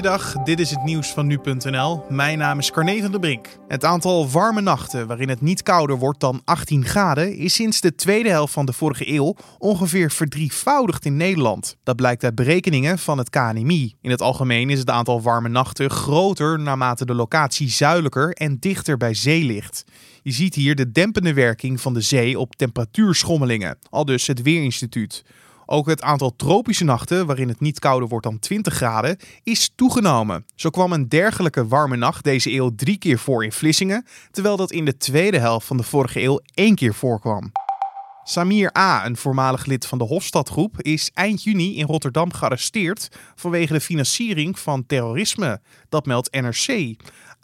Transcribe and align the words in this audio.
Goeiedag, 0.00 0.32
dit 0.44 0.60
is 0.60 0.70
het 0.70 0.84
nieuws 0.84 1.12
van 1.12 1.26
nu.nl. 1.26 2.04
Mijn 2.08 2.38
naam 2.38 2.58
is 2.58 2.70
Carne 2.70 3.00
van 3.00 3.10
der 3.10 3.20
Brink. 3.20 3.46
Het 3.68 3.84
aantal 3.84 4.30
warme 4.30 4.60
nachten 4.60 5.06
waarin 5.06 5.28
het 5.28 5.40
niet 5.40 5.62
kouder 5.62 5.98
wordt 5.98 6.20
dan 6.20 6.40
18 6.44 6.84
graden 6.84 7.36
is 7.36 7.54
sinds 7.54 7.80
de 7.80 7.94
tweede 7.94 8.28
helft 8.28 8.52
van 8.52 8.66
de 8.66 8.72
vorige 8.72 9.12
eeuw 9.12 9.36
ongeveer 9.58 10.10
verdrievoudigd 10.10 11.04
in 11.04 11.16
Nederland. 11.16 11.76
Dat 11.82 11.96
blijkt 11.96 12.24
uit 12.24 12.34
berekeningen 12.34 12.98
van 12.98 13.18
het 13.18 13.30
KNMI. 13.30 13.94
In 14.00 14.10
het 14.10 14.22
algemeen 14.22 14.70
is 14.70 14.78
het 14.78 14.90
aantal 14.90 15.22
warme 15.22 15.48
nachten 15.48 15.90
groter 15.90 16.58
naarmate 16.58 17.04
de 17.06 17.14
locatie 17.14 17.68
zuidelijker 17.68 18.32
en 18.32 18.56
dichter 18.58 18.96
bij 18.96 19.14
zee 19.14 19.44
ligt. 19.44 19.84
Je 20.22 20.32
ziet 20.32 20.54
hier 20.54 20.74
de 20.74 20.92
dempende 20.92 21.34
werking 21.34 21.80
van 21.80 21.94
de 21.94 22.00
zee 22.00 22.38
op 22.38 22.56
temperatuurschommelingen, 22.56 23.78
al 23.90 24.04
dus 24.04 24.26
het 24.26 24.42
Weerinstituut. 24.42 25.24
Ook 25.72 25.86
het 25.86 26.02
aantal 26.02 26.36
tropische 26.36 26.84
nachten, 26.84 27.26
waarin 27.26 27.48
het 27.48 27.60
niet 27.60 27.78
kouder 27.78 28.08
wordt 28.08 28.24
dan 28.24 28.38
20 28.38 28.74
graden, 28.74 29.16
is 29.42 29.72
toegenomen. 29.74 30.44
Zo 30.54 30.70
kwam 30.70 30.92
een 30.92 31.08
dergelijke 31.08 31.66
warme 31.66 31.96
nacht 31.96 32.24
deze 32.24 32.52
eeuw 32.52 32.74
drie 32.76 32.98
keer 32.98 33.18
voor 33.18 33.44
in 33.44 33.52
Vlissingen, 33.52 34.06
terwijl 34.30 34.56
dat 34.56 34.70
in 34.70 34.84
de 34.84 34.96
tweede 34.96 35.38
helft 35.38 35.66
van 35.66 35.76
de 35.76 35.82
vorige 35.82 36.22
eeuw 36.22 36.40
één 36.54 36.74
keer 36.74 36.94
voorkwam. 36.94 37.52
Samir 38.24 38.76
A., 38.78 39.06
een 39.06 39.16
voormalig 39.16 39.64
lid 39.64 39.86
van 39.86 39.98
de 39.98 40.04
Hofstadgroep, 40.04 40.82
is 40.82 41.10
eind 41.14 41.42
juni 41.42 41.76
in 41.76 41.86
Rotterdam 41.86 42.32
gearresteerd 42.32 43.08
vanwege 43.34 43.72
de 43.72 43.80
financiering 43.80 44.58
van 44.58 44.86
terrorisme. 44.86 45.60
Dat 45.88 46.06
meldt 46.06 46.32
NRC. 46.32 46.96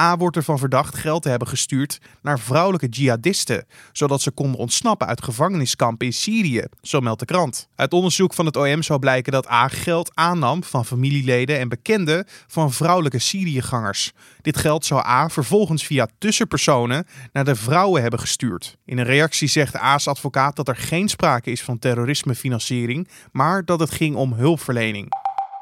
A 0.00 0.16
wordt 0.16 0.36
ervan 0.36 0.58
verdacht 0.58 0.96
geld 0.96 1.22
te 1.22 1.28
hebben 1.28 1.48
gestuurd 1.48 2.00
naar 2.22 2.38
vrouwelijke 2.38 2.88
jihadisten, 2.88 3.66
zodat 3.92 4.20
ze 4.20 4.30
konden 4.30 4.60
ontsnappen 4.60 5.06
uit 5.06 5.22
gevangeniskampen 5.22 6.06
in 6.06 6.12
Syrië, 6.12 6.64
zo 6.82 7.00
meldt 7.00 7.20
de 7.20 7.26
krant. 7.26 7.68
Uit 7.74 7.92
onderzoek 7.92 8.34
van 8.34 8.46
het 8.46 8.56
OM 8.56 8.82
zou 8.82 8.98
blijken 8.98 9.32
dat 9.32 9.50
A 9.50 9.68
geld 9.68 10.10
aannam 10.14 10.64
van 10.64 10.84
familieleden 10.84 11.58
en 11.58 11.68
bekenden 11.68 12.26
van 12.46 12.72
vrouwelijke 12.72 13.18
Syriëgangers. 13.18 14.12
Dit 14.40 14.56
geld 14.56 14.84
zou 14.84 15.06
A 15.06 15.28
vervolgens 15.28 15.84
via 15.84 16.08
tussenpersonen 16.18 17.06
naar 17.32 17.44
de 17.44 17.56
vrouwen 17.56 18.02
hebben 18.02 18.20
gestuurd. 18.20 18.76
In 18.84 18.98
een 18.98 19.04
reactie 19.04 19.48
zegt 19.48 19.76
A's 19.76 20.08
advocaat 20.08 20.56
dat 20.56 20.63
er 20.68 20.76
geen 20.76 21.08
sprake 21.08 21.50
is 21.50 21.62
van 21.62 21.78
terrorismefinanciering, 21.78 23.08
maar 23.32 23.64
dat 23.64 23.80
het 23.80 23.90
ging 23.90 24.16
om 24.16 24.32
hulpverlening. 24.32 25.08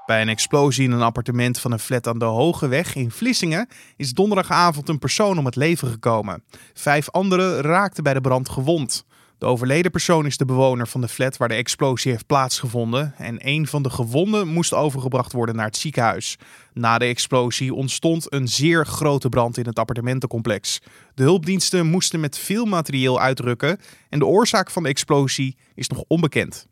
Bij 0.07 0.21
een 0.21 0.29
explosie 0.29 0.85
in 0.85 0.93
een 0.93 1.03
appartement 1.03 1.59
van 1.59 1.73
een 1.73 1.79
flat 1.79 2.07
aan 2.07 2.19
de 2.19 2.25
Hogeweg 2.25 2.95
in 2.95 3.11
Vlissingen 3.11 3.69
is 3.97 4.13
donderdagavond 4.13 4.89
een 4.89 4.99
persoon 4.99 5.39
om 5.39 5.45
het 5.45 5.57
leven 5.57 5.89
gekomen. 5.89 6.45
Vijf 6.75 7.11
anderen 7.11 7.61
raakten 7.61 8.03
bij 8.03 8.15
de 8.15 8.21
brand 8.21 8.49
gewond. 8.49 9.05
De 9.43 9.49
overleden 9.49 9.91
persoon 9.91 10.27
is 10.27 10.37
de 10.37 10.45
bewoner 10.45 10.89
van 10.89 11.01
de 11.01 11.09
flat 11.09 11.37
waar 11.37 11.49
de 11.49 11.55
explosie 11.55 12.11
heeft 12.11 12.27
plaatsgevonden 12.27 13.15
en 13.17 13.49
een 13.49 13.67
van 13.67 13.83
de 13.83 13.91
gewonden 13.91 14.49
moest 14.49 14.75
overgebracht 14.75 15.33
worden 15.33 15.57
naar 15.57 15.67
het 15.67 15.77
ziekenhuis. 15.77 16.39
Na 16.73 16.99
de 16.99 17.05
explosie 17.05 17.75
ontstond 17.75 18.33
een 18.33 18.49
zeer 18.49 18.87
grote 18.87 19.29
brand 19.29 19.59
in 19.59 19.67
het 19.67 19.79
appartementencomplex. 19.79 20.81
De 21.15 21.23
hulpdiensten 21.23 21.87
moesten 21.87 22.21
met 22.21 22.39
veel 22.39 22.65
materieel 22.65 23.21
uitrukken 23.21 23.79
en 24.09 24.19
de 24.19 24.27
oorzaak 24.27 24.71
van 24.71 24.83
de 24.83 24.89
explosie 24.89 25.57
is 25.75 25.89
nog 25.89 26.05
onbekend. 26.07 26.67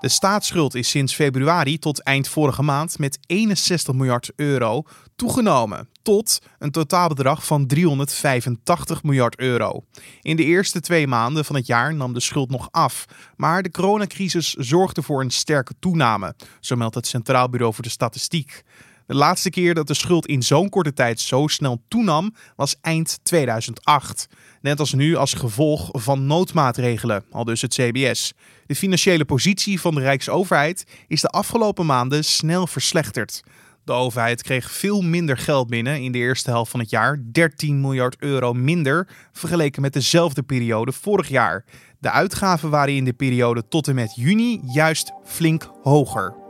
De 0.00 0.08
staatsschuld 0.08 0.74
is 0.74 0.90
sinds 0.90 1.14
februari 1.14 1.78
tot 1.78 2.02
eind 2.02 2.28
vorige 2.28 2.62
maand 2.62 2.98
met 2.98 3.18
61 3.26 3.94
miljard 3.94 4.30
euro 4.36 4.82
toegenomen 5.16 5.88
tot 6.02 6.38
een 6.58 6.70
totaalbedrag 6.70 7.46
van 7.46 7.66
385 7.66 9.02
miljard 9.02 9.38
euro. 9.38 9.84
In 10.20 10.36
de 10.36 10.44
eerste 10.44 10.80
twee 10.80 11.06
maanden 11.06 11.44
van 11.44 11.56
het 11.56 11.66
jaar 11.66 11.94
nam 11.94 12.12
de 12.12 12.20
schuld 12.20 12.50
nog 12.50 12.68
af, 12.70 13.04
maar 13.36 13.62
de 13.62 13.70
coronacrisis 13.70 14.52
zorgde 14.52 15.02
voor 15.02 15.20
een 15.20 15.30
sterke 15.30 15.74
toename, 15.78 16.34
zo 16.60 16.76
meldt 16.76 16.94
het 16.94 17.06
Centraal 17.06 17.48
Bureau 17.48 17.74
voor 17.74 17.84
de 17.84 17.90
Statistiek. 17.90 18.62
De 19.10 19.16
laatste 19.16 19.50
keer 19.50 19.74
dat 19.74 19.86
de 19.86 19.94
schuld 19.94 20.26
in 20.26 20.42
zo'n 20.42 20.68
korte 20.68 20.92
tijd 20.92 21.20
zo 21.20 21.46
snel 21.46 21.82
toenam 21.88 22.34
was 22.56 22.76
eind 22.80 23.18
2008. 23.22 24.28
Net 24.60 24.80
als 24.80 24.92
nu 24.92 25.16
als 25.16 25.32
gevolg 25.32 25.88
van 25.92 26.26
noodmaatregelen, 26.26 27.24
al 27.30 27.44
dus 27.44 27.60
het 27.60 27.74
CBS. 27.74 28.32
De 28.66 28.74
financiële 28.74 29.24
positie 29.24 29.80
van 29.80 29.94
de 29.94 30.00
Rijksoverheid 30.00 30.84
is 31.08 31.20
de 31.20 31.28
afgelopen 31.28 31.86
maanden 31.86 32.24
snel 32.24 32.66
verslechterd. 32.66 33.42
De 33.84 33.92
overheid 33.92 34.42
kreeg 34.42 34.70
veel 34.70 35.00
minder 35.00 35.38
geld 35.38 35.68
binnen 35.68 36.02
in 36.02 36.12
de 36.12 36.18
eerste 36.18 36.50
helft 36.50 36.70
van 36.70 36.80
het 36.80 36.90
jaar, 36.90 37.22
13 37.32 37.80
miljard 37.80 38.16
euro 38.18 38.52
minder 38.52 39.08
vergeleken 39.32 39.82
met 39.82 39.92
dezelfde 39.92 40.42
periode 40.42 40.92
vorig 40.92 41.28
jaar. 41.28 41.64
De 41.98 42.10
uitgaven 42.10 42.70
waren 42.70 42.94
in 42.94 43.04
de 43.04 43.12
periode 43.12 43.68
tot 43.68 43.88
en 43.88 43.94
met 43.94 44.12
juni 44.14 44.60
juist 44.72 45.12
flink 45.24 45.70
hoger. 45.82 46.49